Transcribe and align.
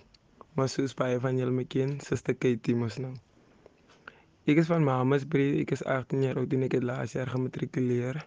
maar 0.60 0.70
soos 0.72 0.96
baie 1.00 1.20
van 1.24 1.38
julle 1.40 1.56
my 1.56 1.64
ken, 1.64 1.98
Suster 2.04 2.36
Katie 2.36 2.76
mos 2.76 2.98
nou. 3.00 3.14
Ek 4.50 4.60
is 4.60 4.68
van 4.68 4.84
Mamasbury, 4.84 5.62
ek 5.62 5.72
is 5.78 5.84
18 5.86 6.26
jaar 6.26 6.40
oud 6.42 6.54
en 6.58 6.66
ek 6.68 6.76
het 6.76 6.86
laas 6.90 7.16
jaar 7.16 7.32
gematrikuleer. 7.32 8.20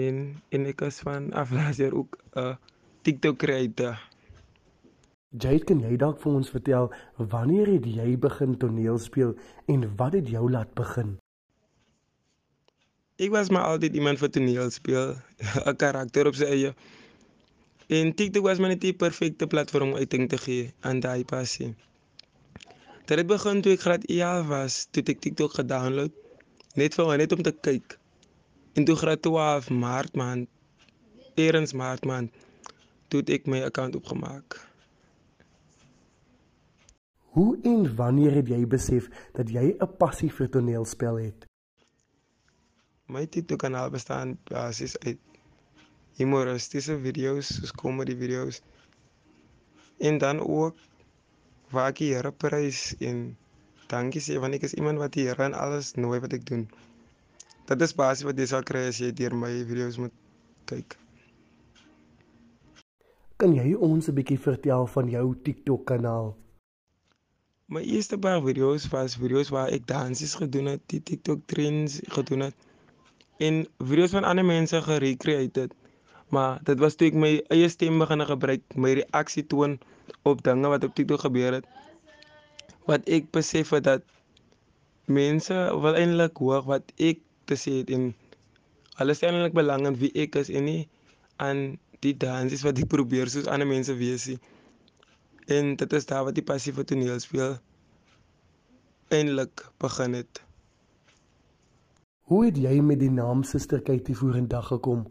En 0.00 0.20
en 0.54 0.66
ek 0.70 0.84
is 0.88 1.02
van 1.04 1.28
aflaas 1.42 1.82
jaar 1.82 1.96
ook 2.00 2.16
'n 2.16 2.40
uh, 2.40 2.54
TikTok 3.02 3.36
creator. 3.38 4.00
Jade, 5.34 5.64
kan 5.66 5.80
jy 5.82 5.96
dalk 5.98 6.20
vir 6.22 6.32
ons 6.32 6.50
vertel 6.50 6.92
wanneer 7.18 7.66
het 7.66 7.86
jy 7.86 8.16
begin 8.16 8.56
toneel 8.56 8.98
speel 8.98 9.34
en 9.66 9.88
wat 9.98 10.14
het 10.14 10.28
jou 10.30 10.50
laat 10.50 10.74
begin? 10.78 11.16
Ek 13.18 13.30
was 13.30 13.50
maar 13.50 13.66
altyd 13.74 13.94
iemand 13.94 14.18
vir 14.18 14.30
toneel 14.30 14.70
speel, 14.70 15.16
'n 15.68 15.76
karakter 15.76 16.26
op 16.26 16.38
sy 16.38 16.44
eie. 16.44 16.74
En 17.88 18.14
TikTok 18.14 18.46
was 18.48 18.58
my 18.58 18.70
net 18.72 18.80
die 18.80 18.94
perfekte 18.96 19.46
platform 19.46 19.92
om 19.92 19.98
uiting 20.00 20.28
te 20.28 20.38
gee 20.40 20.72
aan 20.80 21.00
daai 21.04 21.24
passie. 21.24 21.74
Dit 23.04 23.18
het 23.18 23.26
begin 23.28 23.60
toe 23.60 23.74
ek 23.76 23.82
graad 23.84 24.04
11 24.08 24.46
was, 24.48 24.76
toe 24.90 25.02
ek 25.04 25.20
TikTok 25.20 25.58
gedownload 25.58 26.12
net 26.80 26.94
vir 26.96 27.18
net 27.20 27.32
om 27.36 27.42
te 27.44 27.52
kyk. 27.52 27.98
En 28.74 28.84
toe 28.88 28.96
graad 28.96 29.22
12 29.22 29.68
Maart 29.70 30.16
maand, 30.16 30.48
eerens 31.36 31.74
Maart 31.76 32.08
maand, 32.08 32.32
toe 33.12 33.20
ek 33.28 33.46
my 33.46 33.60
account 33.62 33.96
opgemaak. 34.00 34.56
Hoe 37.36 37.58
en 37.68 37.84
wanneer 37.98 38.40
het 38.40 38.48
jy 38.48 38.64
besef 38.66 39.10
dat 39.36 39.50
jy 39.50 39.76
'n 39.76 39.96
passie 39.98 40.32
vir 40.32 40.48
toneelspel 40.48 41.20
het? 41.20 41.46
My 43.06 43.26
TikTok 43.26 43.58
kanaal 43.58 43.90
bestaan 43.90 44.38
basies 44.48 44.96
uit 44.98 45.20
humoristiese 46.18 46.96
video's, 47.02 47.50
soos 47.58 47.72
comedy 47.72 48.16
video's. 48.16 48.60
En 49.98 50.18
dan 50.18 50.40
ook 50.40 50.76
waar 51.70 51.90
ek 51.92 52.02
die 52.02 52.12
Here 52.14 52.32
prys 52.32 52.94
en 53.02 53.36
dankie 53.90 54.22
sê 54.22 54.38
want 54.42 54.54
ek 54.58 54.66
is 54.68 54.76
iemand 54.78 55.02
wat 55.02 55.14
die 55.16 55.26
Here 55.28 55.48
in 55.48 55.56
alles 55.58 55.94
nooi 55.98 56.20
wat 56.22 56.36
ek 56.36 56.46
doen. 56.50 56.68
Dit 57.66 57.82
is 57.82 57.96
basies 57.96 58.26
wat 58.28 58.38
jy 58.38 58.46
sal 58.50 58.62
kry 58.66 58.86
as 58.90 59.00
jy 59.00 59.10
deur 59.16 59.34
my 59.38 59.50
video's 59.66 59.98
moet 59.98 60.14
kyk. 60.70 60.98
Kan 63.40 63.54
jy 63.56 63.74
ons 63.74 64.08
'n 64.08 64.14
bietjie 64.14 64.38
vertel 64.38 64.86
van 64.86 65.10
jou 65.10 65.26
TikTok 65.34 65.86
kanaal? 65.90 66.34
My 67.66 67.80
eerste 67.80 68.18
paar 68.18 68.42
video's 68.44 68.84
was 68.92 69.16
video's 69.16 69.50
waar 69.50 69.72
ek 69.72 69.86
dansies 69.86 70.34
gedoen 70.36 70.66
het, 70.66 70.82
die 70.86 71.00
TikTok 71.02 71.46
trends 71.46 72.00
gedoen 72.12 72.40
het 72.40 72.54
en 73.38 73.66
video's 73.78 74.12
van 74.14 74.24
ander 74.24 74.44
mense 74.44 74.82
gerecreate 74.82 75.60
het 75.60 75.72
maar 76.28 76.60
dit 76.64 76.78
was 76.78 76.96
toe 76.96 77.08
ek 77.10 77.18
my 77.18 77.32
eie 77.54 77.68
stem 77.68 77.98
begin 78.02 78.24
gebruik, 78.26 78.64
my 78.74 78.92
reaksie 79.00 79.44
toon 79.46 79.78
op 80.22 80.42
dinge 80.44 80.68
wat 80.72 80.84
op 80.84 80.94
TikTok 80.94 81.26
gebeur 81.26 81.58
het. 81.58 81.66
Wat 82.88 83.06
ek 83.08 83.30
besef 83.32 83.72
het 83.76 83.84
dat 83.84 84.04
mense 85.06 85.56
wil 85.84 85.98
eintlik 86.00 86.36
hoor 86.40 86.64
wat 86.68 86.92
ek 86.96 87.20
te 87.48 87.56
sê 87.60 87.80
het 87.82 87.92
en 87.92 88.12
alles 89.02 89.22
eintlik 89.22 89.56
belang 89.56 89.86
in 89.88 89.98
wie 90.00 90.12
ek 90.24 90.38
is 90.40 90.50
en 90.50 90.64
nie 90.68 90.88
aan 91.42 91.76
die 92.04 92.14
dansies 92.16 92.64
wat 92.64 92.78
ek 92.80 92.88
probeer 92.92 93.28
soos 93.32 93.48
ander 93.50 93.68
mense 93.68 93.94
wees 94.00 94.28
nie. 94.30 94.40
En 95.52 95.76
dit 95.76 95.92
is 95.92 96.06
daar 96.08 96.24
wat 96.28 96.36
die 96.36 96.46
passie 96.46 96.72
vir 96.72 96.88
toneel 96.88 97.20
speel 97.20 97.58
eintlik 99.12 99.66
begin 99.78 100.16
het. 100.20 100.40
Hoe 102.24 102.46
het 102.46 102.56
jy 102.56 102.78
met 102.80 103.02
die 103.02 103.12
naam 103.12 103.42
Suster 103.44 103.82
Katie 103.84 104.16
vorendag 104.16 104.70
gekom? 104.72 105.04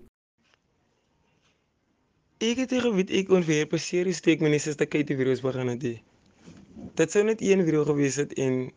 Ek 2.42 2.58
het 2.58 2.72
geweet 2.74 3.12
ek 3.14 3.30
ontwerp 3.30 3.74
'n 3.74 3.80
serie 3.80 4.14
steek 4.14 4.42
my 4.42 4.50
net 4.50 4.62
sister 4.62 4.88
Katie 4.88 5.16
video's 5.16 5.42
begin 5.42 5.68
het. 5.68 5.84
Dit 6.96 7.12
sou 7.12 7.24
net 7.24 7.42
een 7.42 7.62
video 7.64 7.86
gewees 7.86 8.16
het 8.16 8.34
en 8.34 8.72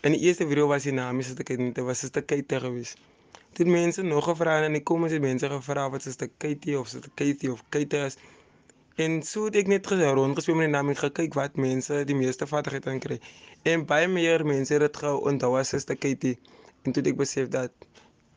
in 0.00 0.12
die 0.12 0.20
eerste 0.20 0.46
video 0.46 0.66
was 0.66 0.82
die 0.82 0.92
naam 0.92 1.20
sister 1.22 1.44
Katie, 1.44 1.72
dit 1.72 1.84
was 1.84 1.98
sister 1.98 2.22
Katie 2.22 2.60
gewees. 2.60 2.94
Toe 3.52 3.66
mense 3.66 4.02
nog 4.02 4.24
gevra 4.24 4.58
en 4.58 4.64
in 4.64 4.72
die 4.72 4.82
comments 4.82 5.12
het 5.12 5.22
mense 5.22 5.48
gevra 5.48 5.90
wat 5.90 6.02
sister 6.02 6.30
Katie 6.38 6.78
of 6.78 6.88
sister 6.88 7.10
Katie 7.14 7.52
of 7.52 7.64
Katie 7.68 8.04
is. 8.04 8.16
En 8.94 9.22
so 9.22 9.44
het 9.44 9.56
ek 9.56 9.66
net 9.66 9.86
gesê 9.86 10.14
rondgespeel 10.14 10.54
met 10.54 10.66
die 10.66 10.72
naam 10.72 10.88
en 10.88 10.96
gekyk 10.96 11.34
wat 11.34 11.56
mense 11.56 12.04
die 12.04 12.16
meeste 12.16 12.46
vattigheid 12.46 12.86
aan 12.86 12.98
kry. 13.00 13.20
En 13.62 13.84
baie 13.84 14.08
meer 14.08 14.46
mense 14.46 14.72
het 14.72 14.80
dit 14.80 14.96
gehou 14.96 15.26
onthou 15.28 15.58
as 15.58 15.68
sister 15.68 15.96
Katie. 15.96 16.38
En 16.84 16.92
toe 16.92 17.02
het 17.02 17.12
ek 17.12 17.16
besef 17.16 17.48
dat 17.48 17.72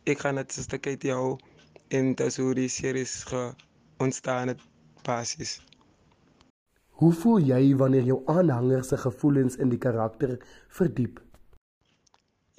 ek 0.04 0.20
gaan 0.20 0.36
dit 0.36 0.52
sister 0.52 0.80
Katie 0.80 1.12
hou 1.12 1.38
en 1.88 2.16
dit 2.16 2.28
is 2.28 2.38
hoe 2.38 2.54
die 2.54 2.68
series 2.68 3.24
ge 3.24 3.54
ontstaan 4.00 4.48
het 4.48 4.62
basies. 5.04 5.60
Hoe 7.00 7.14
voel 7.14 7.40
jy 7.40 7.76
wanneer 7.80 8.04
jou 8.04 8.20
aanhangers 8.28 8.92
se 8.92 8.98
gevoelens 8.98 9.56
in 9.56 9.70
die 9.72 9.80
karakter 9.80 10.38
verdiep? 10.68 11.20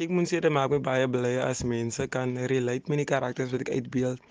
Ek 0.01 0.13
moet 0.17 0.31
sê 0.31 0.41
dit 0.41 0.53
maak 0.53 0.73
my 0.73 0.79
baie 0.81 1.09
bly 1.13 1.35
as 1.45 1.61
mense 1.69 2.07
kan 2.09 2.33
relate 2.53 2.89
met 2.89 3.03
die 3.03 3.09
karakters 3.11 3.53
wat 3.53 3.67
ek 3.67 3.75
uitbeeld 3.77 4.23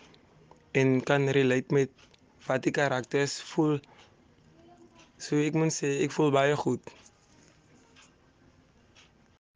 en 0.82 0.96
kan 1.06 1.30
relate 1.38 1.76
met 1.78 2.08
wat 2.48 2.66
die 2.66 2.74
karakters 2.74 3.38
voel. 3.52 3.78
So 5.22 5.38
ek 5.38 5.54
moet 5.54 5.76
sê 5.76 6.00
ek 6.06 6.16
voel 6.16 6.34
baie 6.34 6.58
goed. 6.58 6.82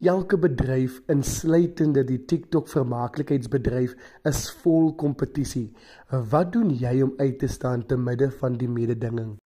Elke 0.02 0.38
bedryf, 0.38 1.02
insluitende 1.08 2.04
die 2.04 2.18
TikTok 2.26 2.68
vermaaklikheidsbedryf, 2.68 3.94
is 4.28 4.42
vol 4.64 4.90
kompetisie. 5.00 5.70
Wat 6.10 6.52
doen 6.52 6.74
jy 6.76 7.02
om 7.06 7.14
uit 7.18 7.38
te 7.40 7.48
staan 7.48 7.86
te 7.86 7.98
midde 7.98 8.32
van 8.42 8.58
die 8.58 8.68
mededinging? 8.68 9.38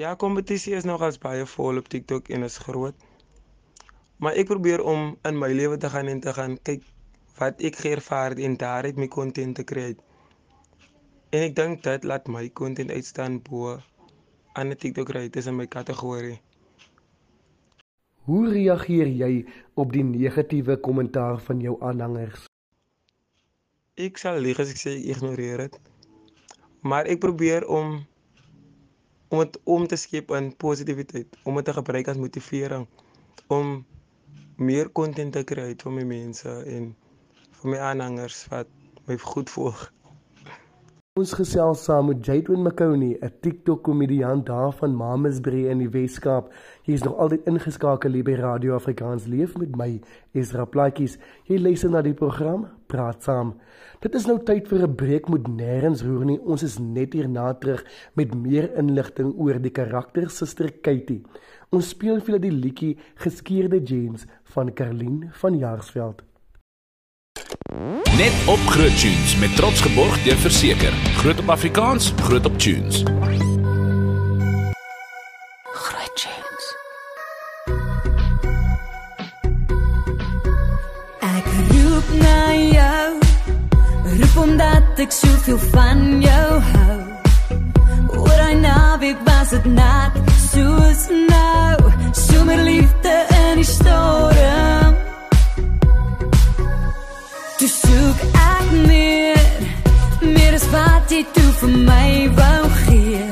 Ja, 0.00 0.14
kompetisie 0.14 0.74
is 0.74 0.88
nogals 0.88 1.20
baie 1.20 1.46
vol 1.46 1.78
op 1.78 1.88
TikTok 1.92 2.28
en 2.28 2.42
is 2.42 2.58
groot. 2.58 2.96
Maar 4.18 4.40
ek 4.40 4.50
probeer 4.50 4.82
om 4.82 5.14
in 5.28 5.38
my 5.38 5.52
lewe 5.52 5.76
te 5.76 5.90
gaan 5.92 6.08
en 6.08 6.20
te 6.20 6.32
gaan 6.32 6.58
kyk 6.62 6.82
wat 7.38 7.60
ek 7.60 7.78
geervaar 7.84 8.34
en 8.40 8.56
daaruit 8.56 8.96
my 8.96 9.08
konten 9.08 9.54
te 9.54 9.64
kry. 9.64 9.94
En 11.30 11.46
ek 11.46 11.54
dink 11.56 11.84
dit 11.86 12.04
laat 12.04 12.26
my 12.26 12.48
konten 12.48 12.90
uitstaan 12.90 13.42
bo 13.46 13.78
ander 14.58 14.76
TikTok 14.76 15.12
creators 15.12 15.46
in 15.46 15.56
my 15.56 15.66
kategorie. 15.66 16.40
Hoe 18.28 18.50
reageer 18.52 19.08
jy 19.08 19.30
op 19.80 19.92
die 19.94 20.04
negatiewe 20.04 20.76
kommentaar 20.84 21.38
van 21.40 21.60
jou 21.64 21.76
aanhangers? 21.80 22.44
Ek 23.96 24.20
sal 24.20 24.40
lieg 24.44 24.60
as 24.60 24.72
ek 24.74 24.80
sê 24.80 24.92
ek 24.98 25.06
ignoreer 25.14 25.64
dit. 25.64 25.78
Maar 26.84 27.08
ek 27.08 27.22
probeer 27.24 27.64
om 27.68 28.00
om 29.30 29.40
dit 29.44 29.56
om 29.64 29.86
te 29.86 29.96
skep 29.96 30.32
in 30.34 30.50
positiwiteit, 30.58 31.36
om 31.46 31.56
dit 31.60 31.64
te 31.64 31.74
gebruik 31.76 32.08
as 32.10 32.18
motivering 32.18 32.88
om 33.46 33.84
meer 34.58 34.90
content 34.92 35.32
te 35.32 35.44
kry 35.46 35.70
uit 35.70 35.82
vir 35.86 35.94
my 35.96 36.04
mense 36.12 36.56
en 36.74 36.90
vir 37.60 37.72
my 37.72 37.78
aanhangers 37.88 38.42
wat 38.50 38.68
my 39.06 39.16
goed 39.22 39.52
volg. 39.54 39.86
Ons 41.20 41.34
gesels 41.36 41.82
saam 41.84 42.06
met 42.08 42.20
Jadwin 42.24 42.62
McConey, 42.64 43.18
'n 43.20 43.32
TikTok 43.44 43.82
komediant 43.84 44.46
daar 44.46 44.72
van 44.72 44.94
Mamasbury 44.96 45.66
in 45.68 45.78
die 45.78 45.88
Wes-Kaap. 45.88 46.48
Hy 46.86 46.92
is 46.92 47.02
nog 47.02 47.18
altyd 47.18 47.48
ingeskakel 47.50 48.12
hier 48.12 48.24
by 48.24 48.36
Radio 48.40 48.74
Afrikaans 48.74 49.26
Leef 49.26 49.58
met 49.58 49.76
my, 49.76 50.00
Ezra 50.32 50.64
Plaatjies. 50.64 51.18
Jy 51.44 51.58
luister 51.58 51.90
na 51.90 52.00
die 52.00 52.14
program 52.14 52.68
Praat 52.86 53.22
Saam. 53.22 53.52
Dit 54.00 54.14
is 54.14 54.26
nou 54.26 54.38
tyd 54.38 54.68
vir 54.68 54.86
'n 54.86 54.94
breek 54.94 55.28
met 55.28 55.48
nêrens 55.48 56.02
roer 56.02 56.24
nie. 56.24 56.40
Ons 56.40 56.62
is 56.62 56.78
net 56.78 57.12
hierna 57.12 57.52
terug 57.52 57.84
met 58.14 58.34
meer 58.34 58.72
inligting 58.78 59.34
oor 59.36 59.58
die 59.58 59.76
karakter 59.76 60.30
Suster 60.30 60.72
Katie. 60.80 61.22
Ons 61.70 61.88
speel 61.88 62.20
vir 62.20 62.26
julle 62.26 62.40
die 62.40 62.60
liedjie 62.62 62.96
Geskeurde 63.16 63.82
Jeans 63.84 64.26
van 64.44 64.72
Karlien 64.72 65.28
van 65.32 65.58
Jaarsveld. 65.58 66.29
Net 68.20 68.32
op 68.46 68.58
Groot 68.66 69.00
Tunes 69.00 69.36
met 69.36 69.56
trots 69.56 69.80
geborg 69.80 70.22
deur 70.22 70.36
Verseker. 70.36 70.92
Groot 70.92 71.38
op 71.38 71.48
Afrikaans, 71.50 72.12
groot 72.22 72.46
op 72.46 72.58
tunes. 72.58 73.02
Groot 75.62 76.12
Tunes. 76.14 76.66
Ek 81.20 81.46
roep 81.70 82.10
na 82.20 82.54
jou. 82.54 83.08
Roep 84.18 84.36
omdat 84.42 85.00
ek 85.00 85.16
soveel 85.16 85.58
van 85.72 86.20
jou 86.20 86.48
hou. 86.74 86.98
Oor 88.20 88.42
hy 88.44 88.52
naweek 88.60 89.24
was 89.24 89.56
dit 89.56 89.70
net 89.72 90.20
soos 90.50 91.08
nou. 91.08 91.92
Somerliefde 92.12 93.16
in 93.46 93.64
die 93.64 93.70
storm. 93.72 94.29
Vir 101.60 101.68
my 101.68 102.28
wou 102.36 102.68
gee. 102.84 103.24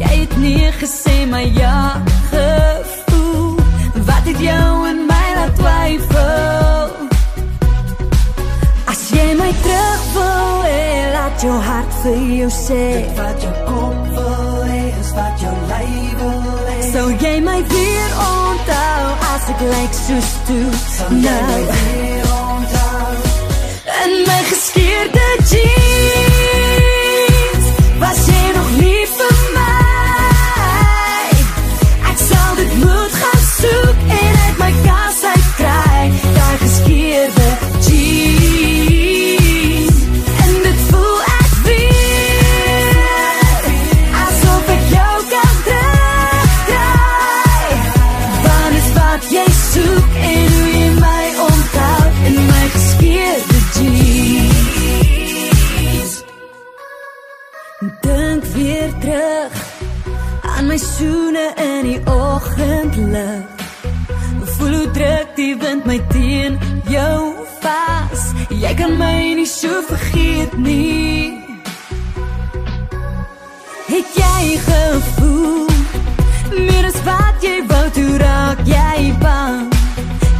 Jy 0.00 0.12
het 0.22 0.34
nie 0.38 0.70
gesê 0.80 1.24
my 1.30 1.42
ja 1.56 2.02
gevoel 2.30 3.56
Wat 4.08 4.24
het 4.28 4.40
jou 4.40 4.72
in 4.90 5.00
my 5.08 5.26
laat 5.38 5.54
twyfel. 5.58 6.90
As 8.92 9.00
jy 9.10 9.26
my 9.40 9.50
terug 9.64 10.04
wil 10.14 10.62
hee, 10.68 11.00
laat 11.16 11.42
jou 11.42 11.56
hart 11.70 11.96
vir 12.02 12.20
jou 12.40 12.50
sê 12.54 12.82
Dit 13.00 13.18
wat 13.18 13.42
jou 13.46 13.54
kop 13.70 14.12
wil 14.18 14.62
hee, 14.70 14.92
is 15.00 15.10
wat 15.16 15.42
jou 15.42 15.54
lyf 15.72 16.14
wil 16.20 16.60
hee 16.68 16.92
Sou 16.92 17.08
jy 17.24 17.34
my 17.48 17.58
weer 17.72 18.14
onthou 18.28 19.02
as 19.32 19.50
ek 19.56 19.66
lyk 19.72 19.98
soos 20.04 20.30
toe 20.50 20.68
Sal 20.98 21.18
jy 21.26 21.40
my 21.50 21.58
nou? 21.64 21.66
weer 21.72 22.30
onthou. 22.36 23.18
In 24.04 24.16
my 24.30 24.40
geskeurde 24.52 25.26
jeans 25.50 25.85
oggendlig 62.36 63.44
Voel 64.56 64.74
hoe 64.74 64.90
druk 64.90 65.28
die 65.36 65.56
wind 65.56 65.84
my 65.84 65.98
teen 66.08 66.58
jou 66.88 67.34
vas. 67.60 68.22
Jy 68.48 68.72
kan 68.78 68.96
my 68.96 69.34
nie 69.40 69.46
so 69.46 69.82
vergeet 69.88 70.56
nie. 70.56 71.42
Het 73.90 74.20
jy 74.20 74.56
gevoel 74.68 75.66
Meer 76.56 76.86
as 76.88 76.98
wat 77.04 77.44
jy 77.44 77.56
wou 77.68 77.84
toe 77.96 78.12
raak 78.22 78.62
jy 78.68 79.12
bang. 79.20 79.66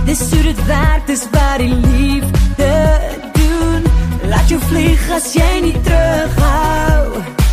Dis 0.06 0.22
hoe 0.32 0.42
dit 0.46 0.60
werk, 0.66 1.06
dis 1.06 1.24
wat 1.34 1.58
die 1.60 1.74
liefde 1.74 2.72
doen. 3.34 3.82
Laat 4.30 4.48
jou 4.48 4.60
vlieg 4.68 5.10
as 5.18 5.32
jy 5.34 5.50
nie 5.66 5.76
terughou. 5.88 7.20
As 7.20 7.45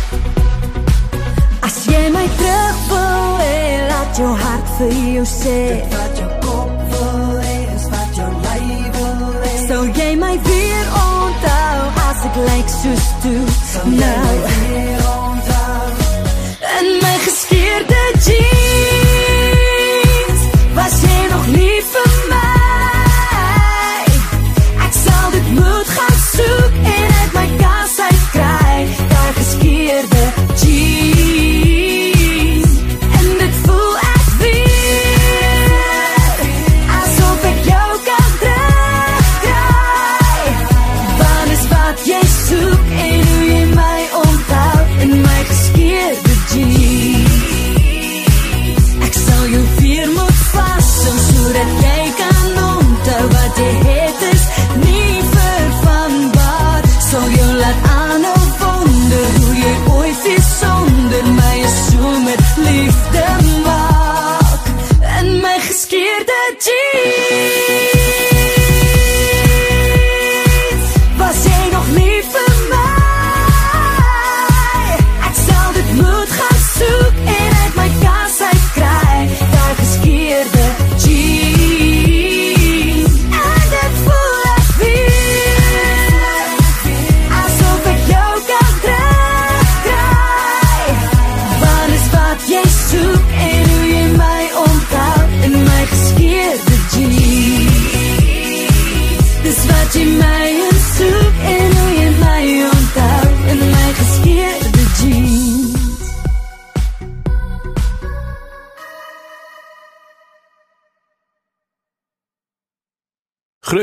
jy 1.94 2.10
my 2.14 2.26
terug 2.38 2.78
wil 2.90 3.36
hee, 3.40 3.78
laat 3.90 4.18
jou 4.18 4.30
hart 4.44 4.70
vir 4.78 4.94
jou 5.16 5.26
sê 5.28 5.58
Wat 5.94 6.20
jou 6.20 6.30
kop 6.44 6.72
wil 6.94 7.40
hee, 7.46 7.64
is 7.76 7.86
wat 7.94 8.18
jou 8.18 8.30
lyf 8.46 9.00
wil 9.00 9.34
hee 9.44 9.66
Sou 9.68 9.82
jy 9.98 10.10
my 10.20 10.34
weer 10.48 10.86
onthou 11.02 11.90
as 12.08 12.24
ek 12.30 12.40
lyk 12.48 12.74
soos 12.78 13.10
toe 13.24 13.42
Sal 13.72 13.90
jy 13.90 13.98
my 13.98 14.14
nou 14.14 14.38
weer 14.48 14.73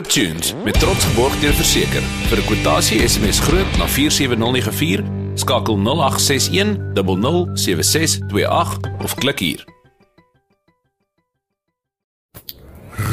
Groot 0.01 0.13
Tunes 0.13 0.53
met 0.63 0.79
trots 0.79 1.05
geborg 1.05 1.39
deur 1.39 1.53
Verseker. 1.53 2.01
Vir 2.01 2.37
'n 2.37 2.45
kwotasie 2.45 3.07
SMS 3.07 3.39
groot 3.39 3.77
na 3.77 3.87
47094, 3.87 5.03
skakel 5.33 5.77
0861 5.77 6.77
00 6.93 7.49
7628 7.53 8.79
of 9.03 9.15
klik 9.15 9.39
hier. 9.39 9.65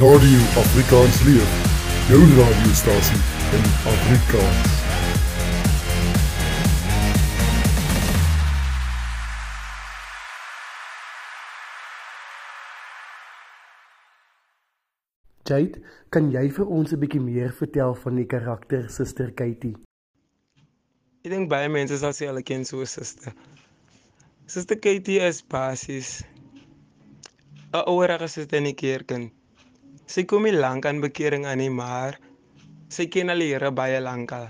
Radio 0.01 0.41
Afrikaans 0.57 1.23
leef. 1.23 1.51
Jou 2.09 2.25
radiostasie 2.37 3.21
in 3.53 3.65
Afrikaans. 3.85 4.78
Jade, 15.49 15.81
kan 16.13 16.27
jy 16.33 16.49
vir 16.53 16.67
ons 16.79 16.93
'n 16.93 17.01
bietjie 17.01 17.21
meer 17.25 17.53
vertel 17.61 17.95
van 17.95 18.17
die 18.21 18.27
karakter 18.27 18.89
Suster 18.93 19.31
Katie? 19.33 19.77
Ek 21.25 21.31
dink 21.33 21.49
baie 21.49 21.69
mense 21.69 21.97
sal 21.99 22.13
sê 22.13 22.29
hulle 22.29 22.43
ken 22.43 22.65
so 22.65 22.81
'n 22.81 22.87
suster. 22.87 23.33
Suster 24.47 24.77
Katie 24.77 25.21
is 25.21 25.41
basies 25.43 26.23
'n 27.73 27.83
ouerige 27.87 28.29
suster 28.29 28.59
in 28.59 28.65
die 28.65 28.75
kerk 28.85 29.17
sy 30.09 30.25
kom 30.25 30.45
nie 30.49 30.57
lank 30.57 30.87
aan 30.89 31.01
bekering 31.01 31.45
aan 31.47 31.59
nie, 31.59 31.71
maar 31.71 32.19
sy 32.89 33.07
ken 33.13 33.31
al 33.31 33.45
die 33.45 33.53
Here 33.53 33.71
baie 33.71 34.01
lank 34.01 34.33
al. 34.33 34.49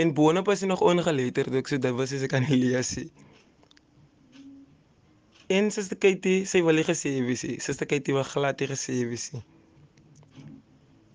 En 0.00 0.14
boonop 0.14 0.48
is 0.48 0.60
sy 0.60 0.66
nog 0.66 0.82
ongeletterd, 0.82 1.54
ook 1.54 1.68
so 1.68 1.78
dit 1.78 1.94
was 1.94 2.10
sy 2.10 2.26
kan 2.26 2.42
nie 2.48 2.60
lees 2.64 2.96
nie. 2.96 3.10
En 5.48 5.70
Suster 5.70 5.98
Katie, 6.00 6.46
sy 6.48 6.62
wil 6.64 6.78
nie 6.80 6.86
gesê 6.88 7.10
wees 7.26 7.42
nie. 7.44 7.58
Suster 7.60 7.88
Katie 7.88 8.14
wil 8.16 8.24
glad 8.24 8.62
nie 8.62 8.68
gesê 8.70 8.96
wees 9.10 9.26
nie. 9.34 9.42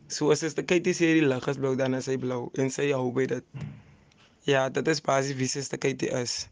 So 0.10 0.30
as 0.30 0.44
Suster 0.44 0.66
Katie 0.70 0.94
sê 0.94 1.16
die 1.18 1.26
lig 1.26 1.48
is 1.50 1.58
blou, 1.58 1.74
dan 1.80 1.98
is 1.98 2.10
hy 2.12 2.18
blou 2.22 2.52
en 2.62 2.70
sy 2.70 2.92
hou 2.94 3.10
by 3.16 3.26
dit. 3.32 3.66
Ja, 4.46 4.68
dit 4.70 4.88
is 4.94 5.02
basies 5.02 5.38
wie 5.40 5.50
Suster 5.50 5.82
Katie 5.82 6.12
is. 6.22 6.46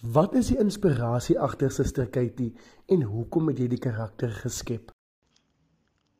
Wat 0.00 0.36
is 0.36 0.52
die 0.52 0.60
inspirasie 0.60 1.38
agter 1.40 1.72
Suster 1.72 2.06
Katie 2.12 2.52
en 2.88 3.02
hoekom 3.08 3.48
het 3.48 3.64
jy 3.64 3.72
die 3.72 3.80
karakter 3.80 4.32
geskep? 4.36 4.92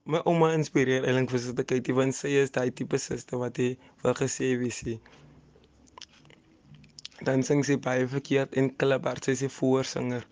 My 0.08 0.24
ouma 0.24 0.54
inspireer 0.56 1.04
eintlik 1.04 1.36
vir 1.36 1.44
Suster 1.44 1.68
Katie 1.68 1.96
want 1.96 2.16
sy 2.16 2.32
is 2.40 2.52
daai 2.56 2.72
tipe 2.72 2.96
suster 3.00 3.40
wat 3.44 3.60
hy 3.60 3.74
wil 4.04 4.16
gesê 4.16 4.54
wees 4.60 4.80
nie. 4.88 4.96
Dan 7.24 7.42
sing 7.42 7.64
sy 7.64 7.76
baie 7.76 8.06
verkeerd 8.08 8.54
en 8.56 8.70
kliphard, 8.76 9.24
sy 9.24 9.30
is 9.36 9.42
'n 9.42 9.52
voorsinger. 9.56 10.26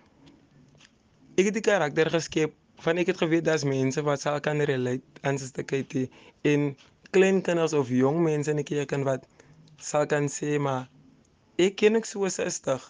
Ek 1.36 1.44
het 1.44 1.54
die 1.54 1.62
karakter 1.62 2.10
geskep 2.10 2.54
van 2.84 2.98
ek 2.98 3.06
het 3.06 3.18
geweet 3.18 3.44
daar's 3.44 3.64
mense 3.64 4.02
wat 4.02 4.20
sal 4.20 4.40
kan 4.40 4.60
relate 4.60 5.22
aan 5.22 5.38
Suster 5.38 5.64
Katie 5.64 6.10
en 6.42 6.76
klein 7.10 7.42
kinders 7.42 7.72
of 7.72 7.88
jong 7.88 8.22
mense 8.22 8.50
in 8.50 8.56
die 8.56 8.64
kerk 8.64 8.92
en 8.92 9.04
wat 9.04 9.26
sal 9.78 10.06
kan 10.06 10.28
sê 10.28 10.58
maar 10.58 10.88
ek 11.58 11.76
ken 11.76 11.96
ek 11.96 12.06
so 12.06 12.24
'n 12.24 12.30
suster. 12.30 12.80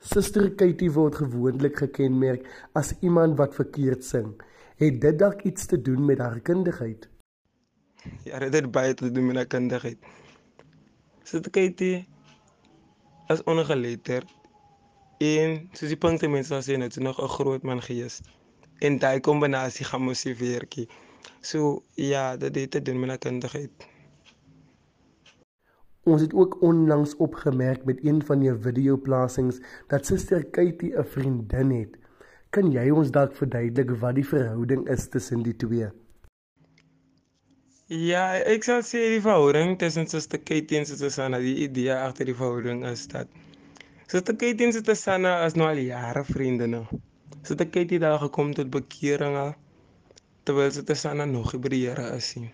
Suster 0.00 0.50
Katie 0.54 0.90
word 0.92 1.14
gewoonlik 1.14 1.76
gekenmerk 1.82 2.46
as 2.74 2.94
iemand 3.00 3.38
wat 3.38 3.54
verkeerd 3.54 4.04
sing. 4.04 4.34
Het 4.76 5.00
dit 5.00 5.18
dalk 5.18 5.42
iets 5.42 5.66
te 5.66 5.82
doen 5.82 6.04
met 6.04 6.18
haar 6.18 6.40
kundigheid? 6.40 7.08
Ja, 8.24 8.38
dit 8.38 8.54
het 8.54 8.70
baie 8.70 8.94
te 8.94 9.10
doen 9.10 9.26
met 9.26 9.36
haar 9.36 9.46
kundigheid. 9.46 9.98
Suster 11.26 11.50
Katie 11.50 12.06
is 13.26 13.40
ongeletterd 13.50 14.28
en 15.18 15.56
soos 15.74 15.90
die 15.90 15.98
punkte 15.98 16.28
mense 16.30 16.52
sal 16.52 16.62
sê, 16.62 16.76
net 16.78 16.94
sy 16.94 17.02
nog 17.02 17.18
'n 17.18 17.32
groot 17.32 17.66
man 17.66 17.82
gees. 17.82 18.20
En 18.78 18.98
daai 19.02 19.18
kombinasie 19.28 19.86
gaan 19.88 20.04
motiveertjie. 20.06 20.86
So 21.42 21.82
ja, 21.96 22.36
dit 22.36 22.54
het 22.54 22.70
te 22.70 22.82
doen 22.82 23.00
met 23.00 23.08
haar 23.08 23.18
kundigheid. 23.18 23.88
Ons 26.04 26.22
het 26.22 26.34
ook 26.34 26.62
onlangs 26.62 27.16
opgemerk 27.16 27.84
met 27.84 28.04
een 28.04 28.22
van 28.22 28.42
jou 28.42 28.56
videoplasings 28.60 29.58
dat 29.88 30.06
Suster 30.06 30.44
Katie 30.44 30.94
'n 30.94 31.04
vriendin 31.04 31.70
het. 31.70 31.98
Kan 32.50 32.70
jy 32.70 32.90
ons 32.90 33.10
dalk 33.10 33.34
verduidelik 33.34 33.90
wat 33.98 34.14
die 34.14 34.28
verhouding 34.28 34.88
is 34.88 35.08
tussen 35.08 35.42
die 35.42 35.56
twee? 35.56 35.90
Ja, 37.86 38.34
ek 38.42 38.64
sal 38.66 38.80
sê 38.82 38.98
die 39.12 39.20
verhouding 39.22 39.76
tussen 39.78 40.08
Suster 40.10 40.40
Katie 40.42 40.74
en 40.74 40.86
Suster 40.88 41.10
Sanna, 41.14 41.38
die 41.38 41.68
idee 41.68 41.92
agter 41.94 42.26
die 42.26 42.34
verhouding 42.34 42.80
is 42.82 43.04
dat 43.12 43.30
Suster 44.10 44.34
Katie 44.34 44.66
en 44.66 44.72
Suster 44.74 44.96
Sanna 44.98 45.36
is 45.46 45.54
nou 45.54 45.68
al 45.68 45.78
jare 45.78 46.24
vriendinne. 46.26 46.80
Suster 47.46 47.68
Katie 47.70 48.00
het 48.00 48.02
daar 48.02 48.18
gekom 48.24 48.50
tot 48.58 48.72
bekering 48.74 49.36
al 49.38 49.52
terwyl 50.42 50.72
Suster 50.74 50.98
Sanna 50.98 51.28
nog 51.30 51.54
by 51.54 51.70
die 51.76 51.84
Here 51.84 52.08
is 52.16 52.32
nie. 52.34 52.50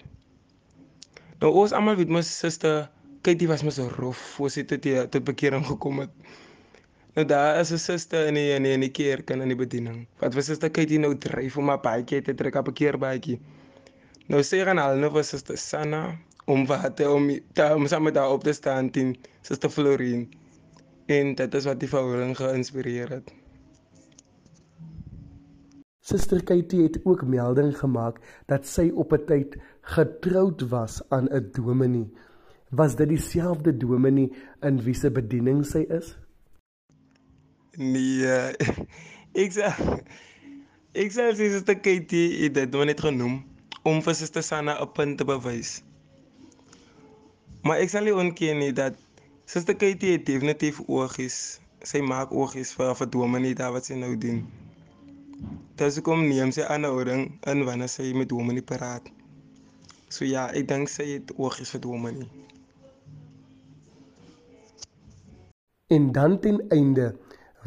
Nou 1.40 1.54
ons 1.62 1.72
almal 1.72 1.96
weet 2.02 2.12
mos 2.12 2.28
Suster 2.28 2.90
Katie 3.24 3.48
was 3.48 3.64
mos 3.64 3.80
rof 3.96 4.20
voor 4.34 4.52
sy 4.52 4.66
tot 4.68 4.84
die 4.84 4.98
tot 5.16 5.24
bekering 5.24 5.64
gekom 5.64 6.04
het. 6.04 6.12
Nou 7.16 7.24
daar 7.24 7.62
is 7.62 7.72
'n 7.72 7.80
suster 7.80 8.28
in 8.28 8.34
die 8.34 8.52
in 8.52 8.68
die, 8.68 8.76
in 8.76 8.84
die 8.84 8.92
kerk 8.92 9.30
en 9.30 9.40
in 9.40 9.48
die 9.48 9.56
bediening. 9.64 10.04
Wat 10.20 10.34
was 10.34 10.52
Suster 10.52 10.68
Katie 10.68 10.98
nou 10.98 11.16
dryf 11.16 11.56
om 11.56 11.72
haar 11.72 11.80
baadjie 11.80 12.20
te 12.20 12.34
trek 12.34 12.54
op 12.54 12.68
'n 12.68 12.76
keerbaadjie. 12.84 13.40
Nou 14.30 14.42
sê 14.46 14.62
gaan 14.62 14.78
al 14.78 15.00
nou 15.02 15.10
was 15.16 15.32
Suster 15.32 15.58
Sanna 15.58 16.02
om 16.46 16.66
wat 16.66 17.00
om 17.06 17.28
te, 17.54 17.66
om 17.74 17.86
saam 17.90 18.06
met 18.06 18.16
haar 18.16 18.30
op 18.30 18.44
te 18.44 18.52
staan 18.54 18.90
teen 18.90 19.16
Suster 19.42 19.70
Florine. 19.70 20.28
En 21.06 21.34
dit 21.34 21.54
is 21.54 21.66
wat 21.66 21.80
die 21.80 21.88
verhouding 21.90 22.36
geïnspireer 22.38 23.10
het. 23.10 23.32
Suster 26.02 26.42
Katie 26.42 26.82
het 26.82 27.00
ook 27.04 27.26
melding 27.26 27.74
gemaak 27.78 28.18
dat 28.46 28.66
sy 28.66 28.90
op 28.94 29.12
'n 29.12 29.26
tyd 29.26 29.58
getroud 29.82 30.68
was 30.70 31.02
aan 31.08 31.28
'n 31.30 31.50
dominee. 31.52 32.10
Was 32.70 32.96
dit 32.96 33.08
dieselfde 33.08 33.76
dominee 33.76 34.32
in 34.60 34.82
wie 34.82 34.94
se 34.94 35.10
bediening 35.10 35.66
sy 35.66 35.84
is? 35.88 36.16
Nee, 37.76 38.26
eh, 38.26 38.54
ek 39.42 39.52
sê 39.52 39.62
ek 40.92 41.10
sê 41.10 41.34
sy 41.34 41.48
Suster 41.50 41.80
Katie 41.80 42.42
het 42.42 42.54
dit 42.54 42.70
nou 42.70 42.84
net 42.84 43.00
genoem 43.00 43.51
om 43.82 44.02
vir 44.02 44.14
Suster 44.14 44.42
Sanna 44.42 44.76
'n 44.80 44.92
punt 44.92 45.18
te 45.18 45.24
bewys. 45.24 45.82
Maar 47.62 47.78
ek 47.82 47.90
sal 47.90 48.04
nie 48.06 48.14
ontken 48.14 48.58
nie 48.58 48.72
dat 48.72 48.94
Suster 49.44 49.76
Katie 49.76 50.12
het 50.12 50.26
definitief 50.26 50.80
oogies. 50.86 51.60
Sy 51.82 52.00
maak 52.00 52.30
oogies 52.30 52.72
vir 52.78 52.94
vir 52.94 53.10
dominee 53.10 53.54
daar 53.54 53.72
wat 53.72 53.84
sy 53.84 53.94
nou 53.94 54.16
doen. 54.16 54.46
Dis 55.76 55.98
hoekom 55.98 56.28
neem 56.28 56.52
sy 56.54 56.62
aanhouding 56.62 57.26
in 57.50 57.64
wanneer 57.66 57.90
sy 57.90 58.12
met 58.14 58.28
dominee 58.28 58.62
praat. 58.62 59.10
So 60.08 60.24
ja, 60.24 60.46
ek 60.54 60.68
dink 60.68 60.88
sy 60.88 61.08
het 61.16 61.34
oogies 61.36 61.74
vir 61.74 61.80
dominee. 61.80 62.30
En 65.92 66.12
dan 66.12 66.38
ten 66.40 66.62
einde, 66.68 67.16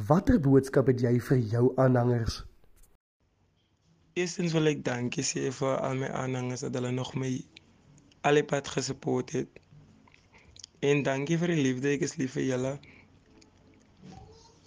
watter 0.07 0.39
boodskap 0.39 0.87
het 0.87 1.01
jy 1.01 1.19
vir 1.19 1.37
jou 1.37 1.65
aanhangers? 1.75 2.43
Eerstens 4.15 4.53
wil 4.55 4.69
ek 4.71 4.83
dankie 4.87 5.23
sê 5.27 5.49
vir 5.51 5.73
al 5.83 5.97
my 5.99 6.07
aanhangers 6.15 6.61
dat 6.63 6.77
hulle 6.77 6.91
nog 6.95 7.09
my 7.19 7.31
al 8.29 8.39
die 8.39 8.45
pad 8.47 8.69
gesupport 8.71 9.33
het. 9.35 9.59
En 10.89 11.03
dankie 11.03 11.35
vir 11.41 11.51
die 11.51 11.65
liefde, 11.65 11.91
ek 11.97 12.05
is 12.07 12.15
lief 12.21 12.37
vir 12.37 12.45
julle. 12.45 12.71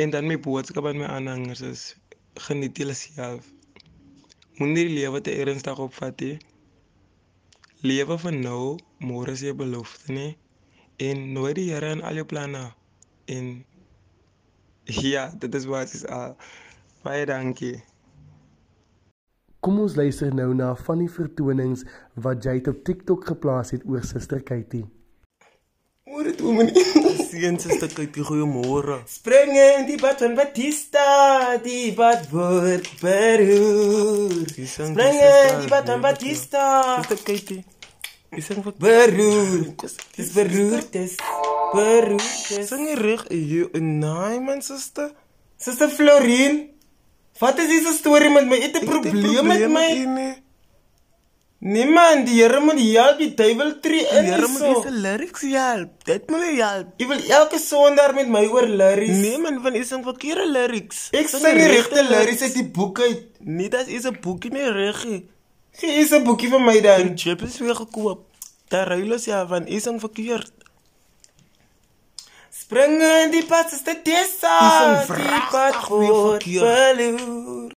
En 0.04 0.12
dan 0.12 0.28
my 0.28 0.36
boodskap 0.48 0.90
aan 0.92 1.00
my 1.00 1.08
aanhangers 1.14 1.64
is 1.70 1.86
geniet 2.44 2.76
julleself. 2.76 3.48
Moenie 4.60 4.84
die 4.90 4.98
lewe 4.98 5.24
te 5.24 5.40
ernstig 5.40 5.80
opvat 5.80 6.20
nie. 6.28 6.36
Lewe 7.88 8.20
vir 8.20 8.36
nou, 8.36 8.76
môre 9.00 9.32
is 9.32 9.48
jy 9.48 9.56
belofte 9.56 10.12
nie. 10.12 10.30
En 11.00 11.28
nooit 11.32 11.56
die 11.56 11.70
Here 11.72 11.96
in 11.96 12.04
al 12.04 12.20
jou 12.20 12.28
planne. 12.28 12.66
En 13.32 13.52
ja, 14.84 15.30
dit 15.32 15.62
is 15.62 15.72
wat 15.72 15.96
is 15.96 16.04
al. 16.04 16.36
Baie 17.00 17.24
dankie. 17.24 17.78
Kom 19.60 19.80
ons 19.82 19.96
luister 19.98 20.30
nou 20.34 20.52
na 20.54 20.68
van 20.86 21.00
die 21.02 21.10
vertonings 21.10 21.82
wat 22.14 22.44
jy 22.46 22.60
op 22.70 22.84
TikTok 22.86 23.24
geplaas 23.26 23.72
het 23.74 23.82
oor 23.90 24.04
Suster 24.06 24.38
Katie. 24.46 24.84
Môre 26.08 26.30
toe 26.38 26.52
meneer. 26.54 27.16
Sien 27.28 27.58
suster 27.60 27.90
Katie, 27.90 28.22
goeiemôre. 28.24 29.00
Spring 29.10 29.50
in 29.58 29.88
die 29.90 29.98
bad 30.00 30.22
van 30.22 30.38
Batista, 30.38 31.02
die 31.64 31.90
bad 31.98 32.30
word 32.30 32.86
beroer. 33.02 34.46
Spring 34.62 35.18
in 35.26 35.60
die 35.64 35.68
bad 35.74 35.90
van 35.90 36.06
Batista, 36.06 36.64
Suster 37.02 37.20
Katie. 37.26 37.60
Sing 38.38 38.62
vir 38.62 38.78
beroer. 38.78 39.68
Dis 40.14 40.32
beroer, 40.38 40.86
dis 40.94 41.18
beroer, 41.74 42.24
dis. 42.54 42.70
Sing 42.70 42.88
reg? 43.02 43.26
Jy 43.34 43.68
nee 43.74 44.40
man 44.46 44.62
suster. 44.62 45.10
Suster 45.58 45.90
Florine, 45.90 46.68
wat 47.40 47.58
is 47.58 47.66
hierdie 47.70 47.94
storie 47.94 48.30
met 48.30 48.46
my? 48.46 48.60
Het 48.60 48.76
'n 48.82 48.86
probleem 48.86 49.46
met 49.46 49.68
my? 49.70 50.36
Nee 51.60 51.86
man, 51.90 52.24
die 52.24 52.36
Here 52.42 52.60
moet 52.60 52.78
help, 52.78 53.18
die 53.18 53.34
duiwel 53.34 53.80
tree 53.80 54.04
in. 54.06 54.24
Die 54.24 54.32
Here 54.32 54.46
moet 54.46 54.62
hierso. 54.62 54.82
dis 54.82 54.92
lyrics 55.02 55.40
help. 55.42 56.04
Dit 56.04 56.30
moet 56.30 56.44
jy 56.46 56.54
help. 56.62 56.92
Jy 56.96 57.06
wil 57.06 57.22
elke 57.40 57.58
Sondag 57.58 58.14
met 58.14 58.28
my 58.28 58.44
oor 58.46 58.66
lyrics. 58.66 59.16
Nee 59.24 59.38
man, 59.38 59.58
van 59.62 59.74
jy 59.74 59.82
sing 59.84 60.04
verkeerde 60.04 60.46
lyrics. 60.52 61.08
Ek 61.10 61.28
sing 61.28 61.42
die 61.42 61.66
regte 61.72 62.04
lyrics 62.04 62.42
uit 62.42 62.54
die 62.54 62.64
boek 62.78 63.00
uit. 63.00 63.24
Nee, 63.40 63.68
dit 63.68 63.88
is 63.88 64.04
'n 64.06 64.18
boekie 64.20 64.50
met 64.52 64.70
reggie. 64.70 65.26
Gee 65.72 65.90
eens 65.98 66.10
'n 66.14 66.22
boekie 66.24 66.48
vir 66.48 66.60
my 66.60 66.80
dan. 66.80 67.00
En 67.00 67.18
chip 67.18 67.42
is 67.42 67.58
weer 67.58 67.74
gekoop. 67.74 68.20
Daar 68.68 68.86
ruil 68.88 69.12
ons 69.12 69.24
ja 69.24 69.46
van 69.46 69.66
jy 69.66 69.80
sing 69.80 70.00
verkeerd. 70.00 70.52
Spring 72.68 73.00
in 73.00 73.30
die 73.32 73.46
pad, 73.48 73.70
is 73.72 73.80
dit 73.80 74.02
desa. 74.04 74.50
Die 75.08 75.44
pad 75.48 75.76
word 75.88 76.44
verloor. 76.44 77.70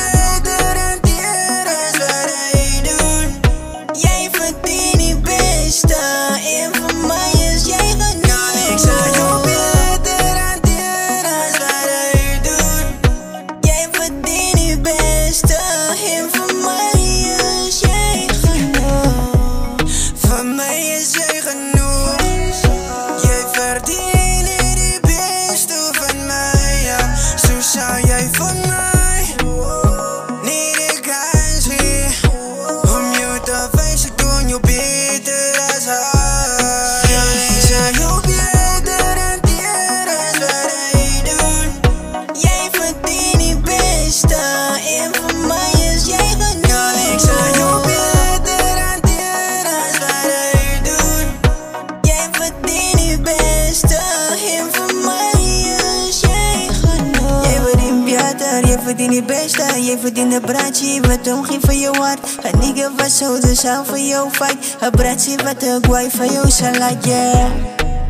Jij 59.94 60.02
verdiende 60.02 60.40
braadje, 60.40 61.02
wat 61.02 61.34
omging 61.34 61.62
van 61.66 61.80
je 61.80 61.88
hart. 61.88 62.20
Een 62.42 62.60
nigga 62.60 62.92
was 62.98 63.18
zo 63.18 63.40
de 63.40 63.56
zaal 63.56 63.86
van 63.86 64.08
jouw 64.08 64.30
fight. 64.30 64.76
Een 64.80 64.92
braadje 64.92 65.44
wat 65.44 65.60
de 65.60 65.80
guai 65.82 66.10
van 66.10 66.32
jouw 66.32 66.50
salad, 66.50 67.06
yeah. 67.06 67.52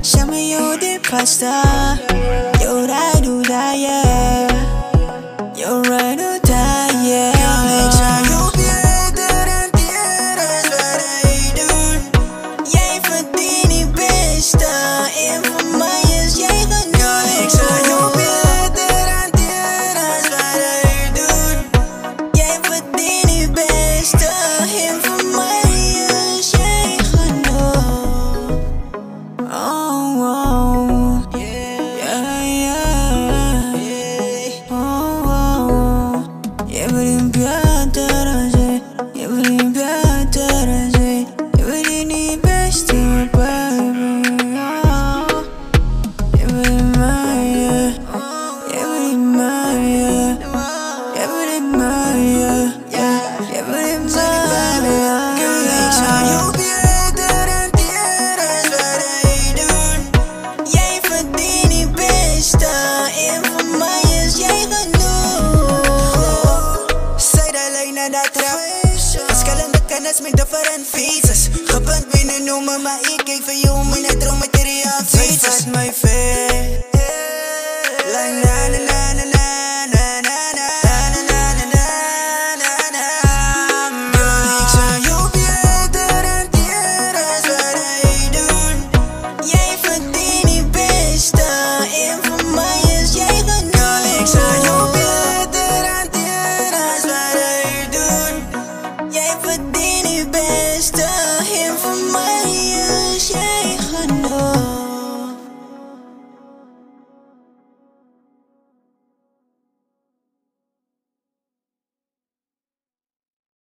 Shama 0.02 0.36
yo 0.36 0.78
de 0.78 1.00
pasta. 1.10 1.62
Yo 2.60 2.86
da 2.86 3.20
do 3.22 3.42
da, 3.42 3.74
yeah. 3.74 4.43